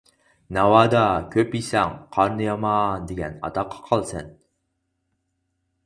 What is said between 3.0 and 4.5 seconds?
دېگەن ئاتاققا قالىسەن.